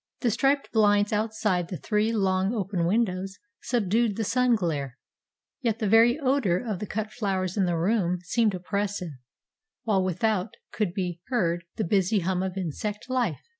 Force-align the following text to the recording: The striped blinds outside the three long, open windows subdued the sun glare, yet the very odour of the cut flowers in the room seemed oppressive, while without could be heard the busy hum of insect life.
The 0.21 0.31
striped 0.31 0.71
blinds 0.71 1.13
outside 1.13 1.67
the 1.67 1.77
three 1.77 2.11
long, 2.11 2.55
open 2.55 2.87
windows 2.87 3.37
subdued 3.61 4.15
the 4.15 4.23
sun 4.23 4.55
glare, 4.55 4.97
yet 5.61 5.77
the 5.77 5.87
very 5.87 6.17
odour 6.19 6.57
of 6.57 6.79
the 6.79 6.87
cut 6.87 7.11
flowers 7.11 7.55
in 7.55 7.65
the 7.65 7.77
room 7.77 8.17
seemed 8.23 8.55
oppressive, 8.55 9.11
while 9.83 10.03
without 10.03 10.55
could 10.71 10.95
be 10.95 11.21
heard 11.27 11.65
the 11.75 11.83
busy 11.83 12.21
hum 12.21 12.41
of 12.41 12.57
insect 12.57 13.11
life. 13.11 13.41